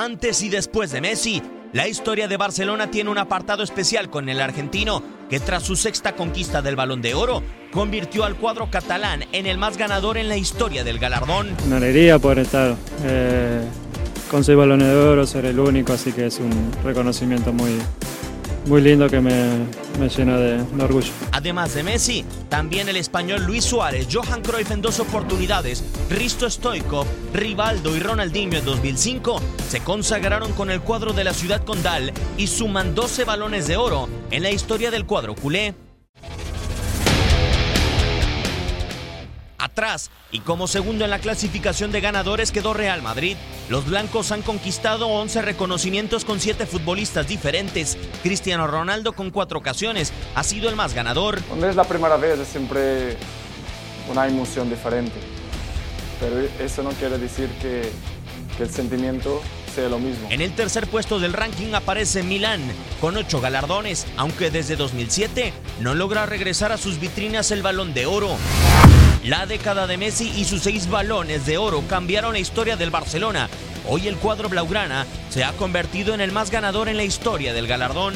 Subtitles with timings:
[0.00, 4.40] Antes y después de Messi, la historia de Barcelona tiene un apartado especial con el
[4.40, 9.46] argentino, que tras su sexta conquista del Balón de Oro, convirtió al cuadro catalán en
[9.46, 11.48] el más ganador en la historia del galardón.
[11.66, 12.76] Una alegría poder estar
[13.06, 13.60] eh,
[14.30, 17.72] con seis balones de oro, ser el único, así que es un reconocimiento muy,
[18.68, 19.66] muy lindo que me,
[19.98, 21.10] me llena de, de, orgullo.
[21.32, 27.06] Además de Messi, también el español Luis Suárez, Johan Cruyff en dos oportunidades, Risto Stoikov,
[27.32, 32.46] Rivaldo y Ronaldinho en 2005 se consagraron con el cuadro de la ciudad condal y
[32.46, 35.74] suman 12 balones de oro en la historia del cuadro culé.
[40.32, 43.36] Y como segundo en la clasificación de ganadores quedó Real Madrid.
[43.68, 47.96] Los blancos han conquistado 11 reconocimientos con 7 futbolistas diferentes.
[48.24, 51.40] Cristiano Ronaldo con 4 ocasiones ha sido el más ganador.
[51.42, 53.16] Cuando es la primera vez es siempre
[54.10, 55.14] una emoción diferente,
[56.18, 57.88] pero eso no quiere decir que
[58.60, 59.40] el sentimiento
[59.88, 60.28] lo mismo.
[60.30, 62.60] En el tercer puesto del ranking aparece Milán
[63.00, 68.06] con 8 galardones, aunque desde 2007 no logra regresar a sus vitrinas el balón de
[68.06, 68.36] oro.
[69.24, 73.48] La década de Messi y sus seis balones de oro cambiaron la historia del Barcelona.
[73.86, 77.66] Hoy el cuadro blaugrana se ha convertido en el más ganador en la historia del
[77.66, 78.14] galardón.